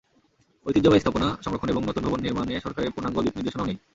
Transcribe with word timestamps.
ঐতিহ্যবাহী 0.65 1.01
স্থাপনা 1.01 1.27
সংরক্ষণ 1.43 1.69
এবং 1.69 1.81
নতুন 1.85 2.03
ভবন 2.05 2.19
নির্মাণে 2.21 2.53
সরকারের 2.59 2.93
পূর্ণাঙ্গ 2.93 3.17
দিকনির্দেশনাও 3.21 3.67
নেই। 3.67 3.77